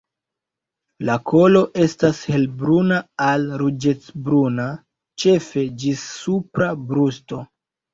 [1.09, 4.69] La kolo estas helbruna al ruĝecbruna
[5.27, 7.49] ĉefe ĝis supra brusto.